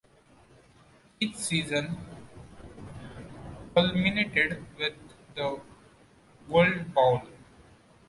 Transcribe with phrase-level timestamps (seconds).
[1.19, 1.95] Each season
[3.75, 4.95] culminated with
[5.35, 5.61] the
[6.47, 7.21] World Bowl.